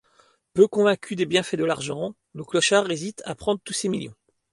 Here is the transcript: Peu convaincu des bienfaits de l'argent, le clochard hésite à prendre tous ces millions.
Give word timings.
Peu 0.55 0.67
convaincu 0.67 1.15
des 1.15 1.27
bienfaits 1.27 1.57
de 1.59 1.63
l'argent, 1.63 2.15
le 2.33 2.43
clochard 2.43 2.89
hésite 2.89 3.21
à 3.27 3.35
prendre 3.35 3.61
tous 3.63 3.73
ces 3.73 3.87
millions. 3.87 4.15